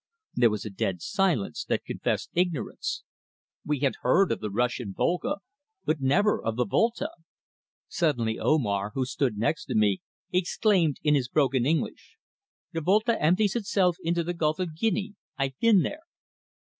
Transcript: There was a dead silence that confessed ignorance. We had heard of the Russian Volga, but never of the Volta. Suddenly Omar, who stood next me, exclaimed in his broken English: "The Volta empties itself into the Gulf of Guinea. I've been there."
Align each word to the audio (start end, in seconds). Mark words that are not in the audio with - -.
There 0.33 0.49
was 0.49 0.65
a 0.65 0.71
dead 0.71 0.99
silence 0.99 1.63
that 1.65 1.85
confessed 1.85 2.31
ignorance. 2.33 3.03
We 3.63 3.81
had 3.81 3.93
heard 4.01 4.31
of 4.31 4.39
the 4.39 4.49
Russian 4.49 4.95
Volga, 4.97 5.41
but 5.85 6.01
never 6.01 6.41
of 6.43 6.55
the 6.55 6.65
Volta. 6.65 7.09
Suddenly 7.87 8.39
Omar, 8.39 8.93
who 8.95 9.05
stood 9.05 9.37
next 9.37 9.69
me, 9.69 10.01
exclaimed 10.33 10.97
in 11.03 11.13
his 11.13 11.27
broken 11.27 11.67
English: 11.67 12.15
"The 12.73 12.81
Volta 12.81 13.21
empties 13.21 13.55
itself 13.55 13.97
into 14.03 14.23
the 14.23 14.33
Gulf 14.33 14.57
of 14.57 14.75
Guinea. 14.75 15.13
I've 15.37 15.59
been 15.59 15.83
there." 15.83 16.01